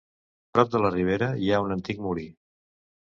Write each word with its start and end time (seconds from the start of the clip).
Prop 0.57 0.71
de 0.75 0.81
la 0.85 0.89
ribera 0.95 1.27
hi 1.43 1.53
ha 1.57 1.61
un 1.67 1.75
antic 1.79 2.01
molí. 2.07 2.29